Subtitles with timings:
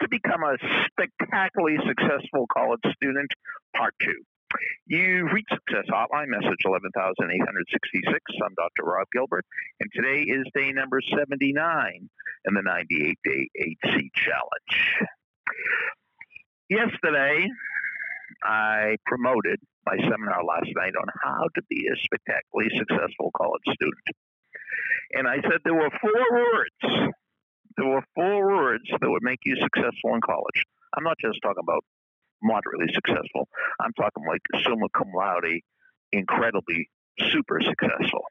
[0.00, 0.56] to become a
[0.90, 3.30] spectacularly successful college student,
[3.76, 4.22] part two.
[4.86, 8.20] You've reached Success Hotline, message 11866.
[8.42, 8.84] I'm Dr.
[8.84, 9.44] Rob Gilbert,
[9.80, 12.08] and today is day number 79
[12.44, 15.08] in the 98 day HC Challenge.
[16.68, 17.48] Yesterday,
[18.42, 24.08] I promoted my seminar last night on how to be a spectacularly successful college student.
[25.12, 27.14] And I said there were four words
[27.76, 30.64] there were four words that would make you successful in college.
[30.96, 31.84] I'm not just talking about
[32.42, 33.48] moderately successful.
[33.80, 35.60] I'm talking like summa cum laude,
[36.12, 36.88] incredibly
[37.20, 38.24] super successful.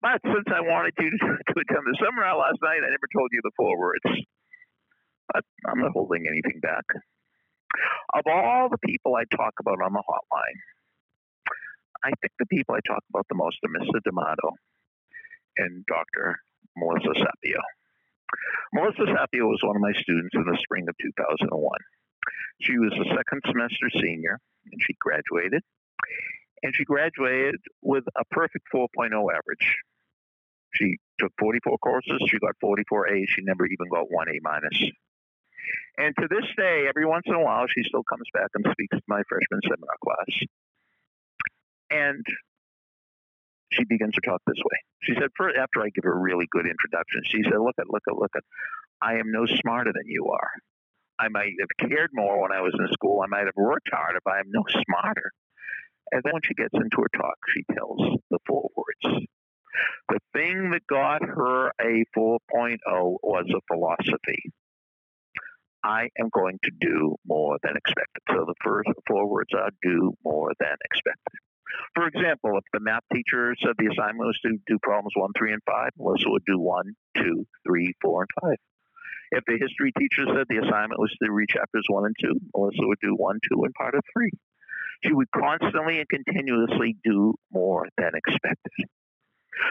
[0.00, 1.18] But since I wanted you to,
[1.52, 4.06] to attend the seminar last night, I never told you the four words.
[5.32, 6.84] But I'm not holding anything back.
[8.14, 10.58] Of all the people I talk about on the hotline,
[12.04, 14.00] I think the people I talk about the most are Mr.
[14.04, 14.54] D'Amato
[15.58, 16.38] and Dr.
[16.76, 17.60] Melissa Sapio.
[18.72, 21.78] Melissa Sapio was one of my students in the spring of 2001.
[22.60, 24.38] She was a second semester senior,
[24.70, 25.62] and she graduated.
[26.62, 29.76] And she graduated with a perfect 4.0 average.
[30.74, 32.20] She took 44 courses.
[32.28, 33.28] She got 44 A's.
[33.30, 34.92] She never even got one A minus.
[35.96, 38.96] And to this day, every once in a while, she still comes back and speaks
[38.96, 40.46] to my freshman seminar class.
[41.90, 42.24] And
[43.70, 44.78] she begins to talk this way.
[45.02, 47.88] She said, first, after I give her a really good introduction, she said, look at,
[47.88, 48.42] look at, look at,
[49.00, 50.50] I am no smarter than you are.
[51.18, 53.22] I might have cared more when I was in school.
[53.22, 55.32] I might have worked harder, but I'm no smarter.
[56.12, 57.98] And then when she gets into her talk, she tells
[58.30, 59.26] the four words.
[60.08, 62.78] The thing that got her a 4.0
[63.22, 64.52] was a philosophy.
[65.84, 68.22] I am going to do more than expected.
[68.28, 71.38] So the first four words are do more than expected.
[71.94, 75.52] For example, if the math teacher said the assignment was to do problems one, three,
[75.52, 78.58] and five, Melissa would do one, two, three, four, and five.
[79.30, 82.86] If the history teacher said the assignment was to read chapters one and two, Melissa
[82.86, 84.30] would do one, two, and part of three.
[85.04, 88.88] She would constantly and continuously do more than expected.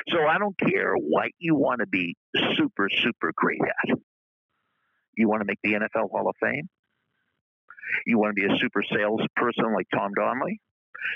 [0.10, 2.16] So I don't care what you want to be
[2.56, 3.98] super, super great at.
[5.16, 6.70] You want to make the NFL Hall of Fame?
[8.06, 10.60] You want to be a super salesperson like Tom Donnelly?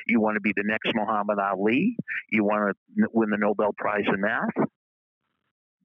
[0.08, 1.96] You want to be the next Muhammad Ali?
[2.30, 4.68] You want to win the Nobel Prize in math?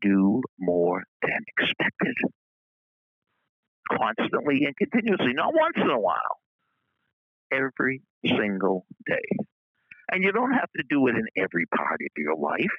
[0.00, 2.16] Do more than expected.
[3.90, 6.40] Constantly and continuously, not once in a while.
[7.52, 9.44] Every single day.
[10.10, 12.76] And you don't have to do it in every part of your life.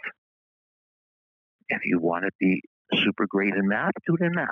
[1.69, 2.61] If you want to be
[2.93, 4.49] super great in math, do it in math.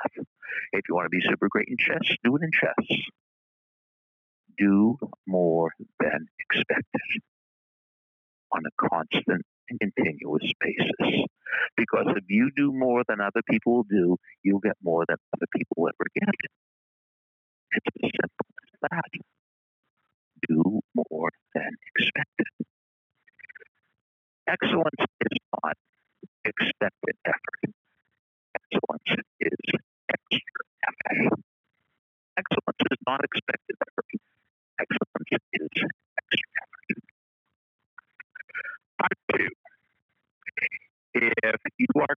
[0.73, 3.07] If you want to be super great in chess, do it in chess
[4.57, 7.21] do more than expected
[8.51, 11.25] on a constant and continuous basis.
[11.77, 15.87] Because if you do more than other people do, you'll get more than other people
[15.87, 16.35] ever get.
[17.71, 19.21] It's as simple as that.
[20.47, 22.47] Do more than expected.
[24.47, 25.77] Excellence is not
[26.45, 27.73] expected effort.
[28.55, 29.57] Excellence is
[30.09, 31.39] extra effort.
[32.37, 34.21] Excellence is not expected effort
[34.79, 36.63] excellence is extra
[38.99, 39.49] Part two,
[41.13, 42.15] if you are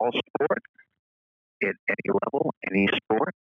[0.00, 0.62] coaching a sport
[1.64, 3.34] at any level, any sport,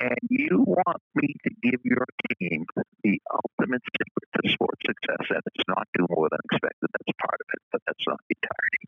[0.00, 2.66] and you want me to give your team
[3.02, 7.38] the ultimate secret to sports success, and it's not do more than expected, that's part
[7.38, 8.84] of it, but that's not the entirety.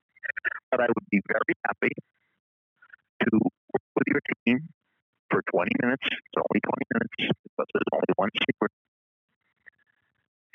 [0.71, 1.95] But I would be very happy
[3.23, 4.69] to work with your team
[5.31, 6.07] for 20 minutes.
[6.11, 7.15] It's only 20 minutes
[7.47, 8.73] because there's only one secret.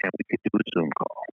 [0.03, 1.28] And we could do a Zoom call.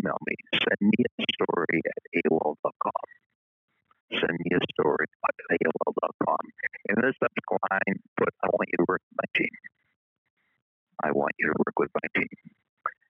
[0.00, 0.34] Email me.
[0.56, 3.06] Send me a story at AOL.com.
[4.10, 6.42] Send me a story at AOL.com.
[6.88, 9.54] In the subject line, put, I want you to work with my team.
[11.04, 12.32] I want you to work with my team.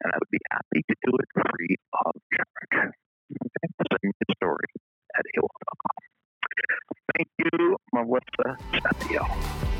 [0.02, 2.92] And I would be happy to do it free of charge.
[3.30, 4.70] Send me a story
[5.14, 6.00] at AOL.com.
[7.14, 9.79] Thank you, Melissa Sapio.